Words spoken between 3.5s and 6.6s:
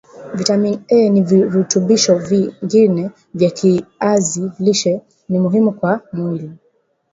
kiazi lishe ni muhimu kwa mwili